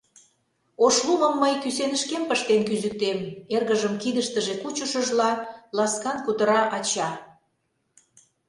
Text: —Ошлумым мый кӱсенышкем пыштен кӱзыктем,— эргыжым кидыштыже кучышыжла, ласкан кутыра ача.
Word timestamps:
—Ошлумым 0.85 1.33
мый 1.41 1.53
кӱсенышкем 1.63 2.23
пыштен 2.29 2.61
кӱзыктем,— 2.67 3.19
эргыжым 3.55 3.93
кидыштыже 4.01 4.53
кучышыжла, 4.61 5.31
ласкан 5.77 6.17
кутыра 6.25 6.61
ача. 6.77 7.09